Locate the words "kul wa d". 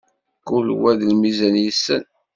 0.47-1.01